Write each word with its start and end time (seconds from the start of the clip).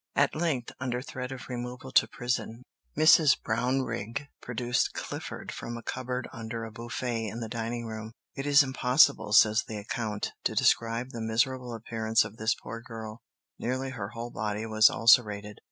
At 0.15 0.33
length, 0.33 0.71
under 0.79 0.99
threat 1.03 1.31
of 1.31 1.47
removal 1.47 1.91
to 1.91 2.07
prison, 2.07 2.63
Mrs. 2.97 3.37
Brownrigg 3.39 4.29
produced 4.41 4.93
Clifford 4.93 5.51
from 5.51 5.77
a 5.77 5.83
cupboard 5.83 6.27
under 6.33 6.63
a 6.65 6.71
buffet 6.71 7.27
in 7.27 7.39
the 7.39 7.47
dining 7.47 7.85
room. 7.85 8.11
"It 8.33 8.47
is 8.47 8.63
impossible," 8.63 9.31
says 9.31 9.63
the 9.67 9.77
account, 9.77 10.31
"to 10.45 10.55
describe 10.55 11.11
the 11.11 11.21
miserable 11.21 11.75
appearance 11.75 12.25
of 12.25 12.37
this 12.37 12.55
poor 12.55 12.81
girl; 12.81 13.21
nearly 13.59 13.91
her 13.91 14.07
whole 14.09 14.31
body 14.31 14.65
was 14.65 14.89
ulcerated." 14.89 15.59